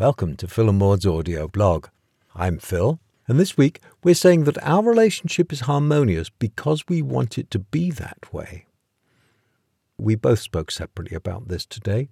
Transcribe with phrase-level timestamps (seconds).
[0.00, 1.88] Welcome to Phil and Maud's audio blog.
[2.34, 7.36] I'm Phil, and this week we're saying that our relationship is harmonious because we want
[7.36, 8.64] it to be that way.
[9.98, 12.08] We both spoke separately about this today.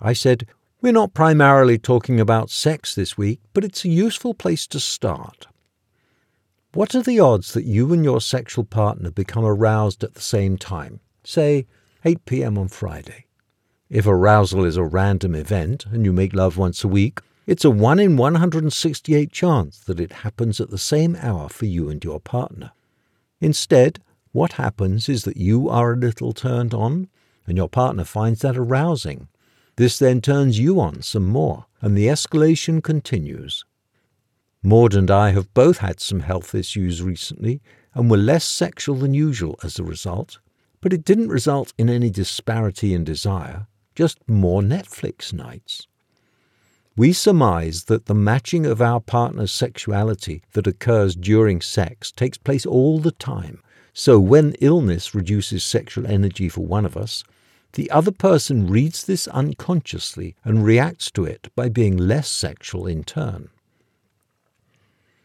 [0.00, 0.48] I said,
[0.80, 5.46] We're not primarily talking about sex this week, but it's a useful place to start.
[6.72, 10.58] What are the odds that you and your sexual partner become aroused at the same
[10.58, 11.68] time, say
[12.04, 13.26] 8 pm on Friday?
[13.94, 17.70] If arousal is a random event and you make love once a week, it's a
[17.70, 22.18] 1 in 168 chance that it happens at the same hour for you and your
[22.18, 22.72] partner.
[23.40, 24.00] Instead,
[24.32, 27.06] what happens is that you are a little turned on
[27.46, 29.28] and your partner finds that arousing.
[29.76, 33.64] This then turns you on some more, and the escalation continues.
[34.60, 37.62] Maud and I have both had some health issues recently
[37.94, 40.40] and were less sexual than usual as a result,
[40.80, 45.86] but it didn't result in any disparity in desire just more Netflix nights.
[46.96, 52.64] We surmise that the matching of our partner's sexuality that occurs during sex takes place
[52.64, 53.62] all the time.
[53.92, 57.24] So when illness reduces sexual energy for one of us,
[57.72, 63.02] the other person reads this unconsciously and reacts to it by being less sexual in
[63.02, 63.48] turn.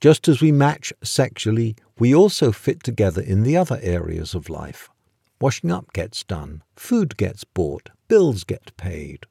[0.00, 4.88] Just as we match sexually, we also fit together in the other areas of life.
[5.40, 9.26] Washing up gets done, food gets bought, bills get paid.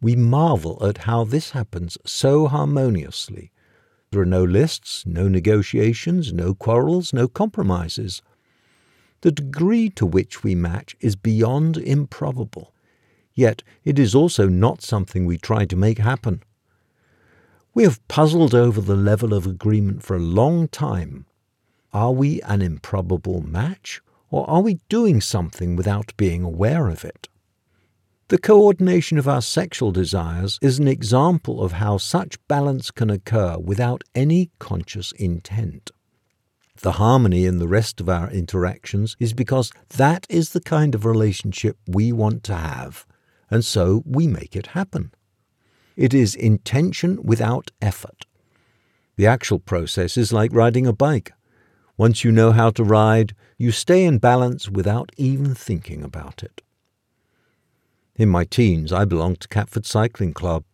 [0.00, 3.52] We marvel at how this happens so harmoniously.
[4.10, 8.22] There are no lists, no negotiations, no quarrels, no compromises.
[9.20, 12.72] The degree to which we match is beyond improbable,
[13.34, 16.42] yet it is also not something we try to make happen.
[17.72, 21.26] We have puzzled over the level of agreement for a long time.
[21.92, 24.00] Are we an improbable match,
[24.30, 27.28] or are we doing something without being aware of it?
[28.30, 33.58] The coordination of our sexual desires is an example of how such balance can occur
[33.58, 35.90] without any conscious intent.
[36.80, 41.04] The harmony in the rest of our interactions is because that is the kind of
[41.04, 43.04] relationship we want to have,
[43.50, 45.10] and so we make it happen.
[45.96, 48.26] It is intention without effort.
[49.16, 51.32] The actual process is like riding a bike.
[51.96, 56.62] Once you know how to ride, you stay in balance without even thinking about it.
[58.20, 60.64] In my teens, I belonged to Catford Cycling Club.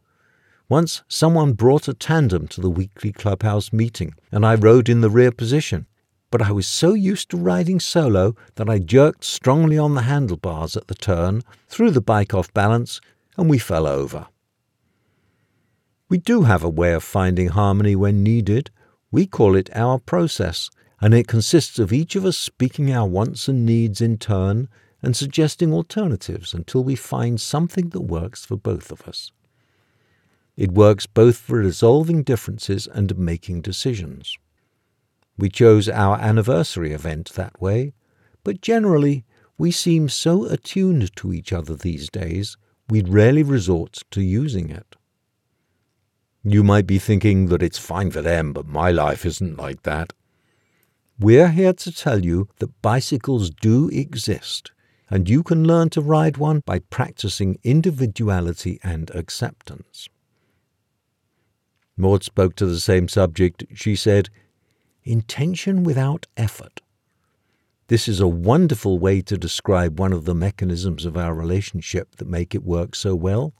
[0.68, 5.08] Once, someone brought a tandem to the weekly clubhouse meeting, and I rode in the
[5.08, 5.86] rear position.
[6.32, 10.76] But I was so used to riding solo that I jerked strongly on the handlebars
[10.76, 13.00] at the turn, threw the bike off balance,
[13.36, 14.26] and we fell over.
[16.08, 18.72] We do have a way of finding harmony when needed.
[19.12, 20.68] We call it our process,
[21.00, 24.68] and it consists of each of us speaking our wants and needs in turn
[25.06, 29.30] and suggesting alternatives until we find something that works for both of us.
[30.56, 34.36] It works both for resolving differences and making decisions.
[35.38, 37.92] We chose our anniversary event that way,
[38.42, 39.24] but generally
[39.56, 42.56] we seem so attuned to each other these days
[42.90, 44.96] we'd rarely resort to using it.
[46.42, 50.14] You might be thinking that it's fine for them, but my life isn't like that.
[51.20, 54.72] We're here to tell you that bicycles do exist
[55.08, 60.08] and you can learn to ride one by practicing individuality and acceptance.
[61.96, 63.64] Maud spoke to the same subject.
[63.74, 64.28] She said,
[65.04, 66.80] Intention without effort.
[67.88, 72.28] This is a wonderful way to describe one of the mechanisms of our relationship that
[72.28, 73.54] make it work so well.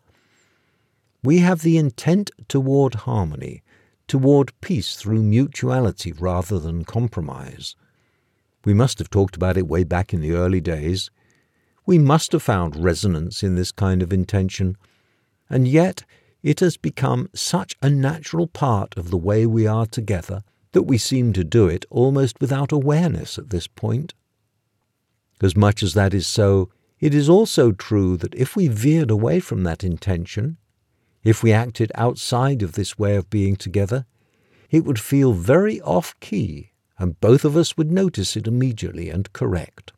[1.23, 3.63] We have the intent toward harmony,
[4.09, 7.77] toward peace through mutuality rather than compromise.
[8.65, 11.11] We must have talked about it way back in the early days.
[11.87, 14.77] We must have found resonance in this kind of intention,
[15.49, 16.05] and yet
[16.43, 20.43] it has become such a natural part of the way we are together
[20.73, 24.15] that we seem to do it almost without awareness at this point.
[25.41, 29.39] As much as that is so, it is also true that if we veered away
[29.39, 30.57] from that intention,
[31.23, 34.07] if we acted outside of this way of being together,
[34.71, 39.33] it would feel very off key, and both of us would notice it immediately and
[39.33, 39.93] correct.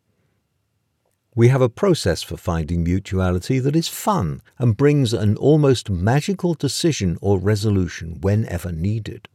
[1.39, 6.55] We have a process for finding mutuality that is fun and brings an almost magical
[6.55, 9.29] decision or resolution whenever needed.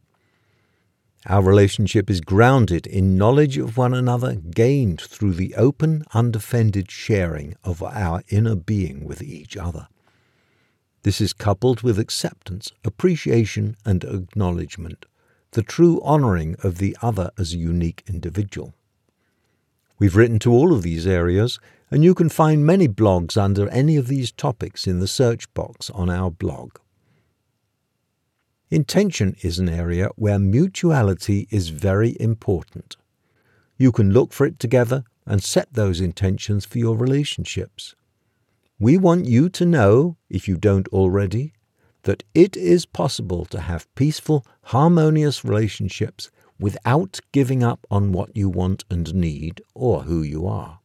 [1.27, 7.55] Our relationship is grounded in knowledge of one another gained through the open, undefended sharing
[7.63, 9.88] of our inner being with each other.
[11.03, 15.06] This is coupled with acceptance, appreciation, and acknowledgement,
[15.51, 18.73] the true honoring of the other as a unique individual.
[19.99, 21.59] We've written to all of these areas,
[21.94, 25.92] and you can find many blogs under any of these topics in the search box
[25.92, 26.78] on our blog.
[28.72, 32.98] Intention is an area where mutuality is very important.
[33.78, 37.94] You can look for it together and set those intentions for your relationships.
[38.80, 41.54] We want you to know, if you don't already,
[42.01, 48.50] that it is possible to have peaceful, harmonious relationships without giving up on what you
[48.50, 50.80] want and need or who you are.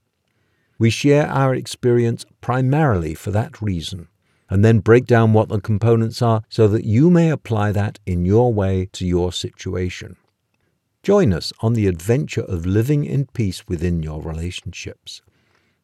[0.79, 4.09] We share our experience primarily for that reason
[4.49, 8.25] and then break down what the components are so that you may apply that in
[8.25, 10.17] your way to your situation.
[11.03, 15.21] Join us on the adventure of living in peace within your relationships.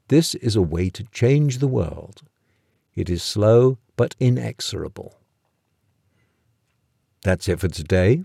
[0.08, 2.22] This is a way to change the world.
[2.94, 5.14] It is slow but inexorable.
[7.22, 8.24] That's it for today.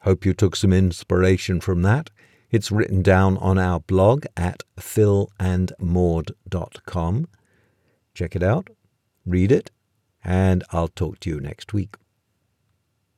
[0.00, 2.10] Hope you took some inspiration from that.
[2.50, 7.28] It's written down on our blog at philandmaud.com.
[8.14, 8.68] Check it out
[9.26, 9.70] read it,
[10.24, 11.96] and I'll talk to you next week.